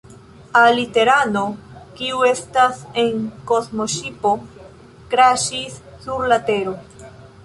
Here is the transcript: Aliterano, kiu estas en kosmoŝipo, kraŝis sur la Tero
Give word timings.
Aliterano, 0.59 1.41
kiu 1.99 2.23
estas 2.29 2.79
en 3.03 3.19
kosmoŝipo, 3.51 4.31
kraŝis 5.13 5.77
sur 6.07 6.25
la 6.33 6.41
Tero 6.49 6.75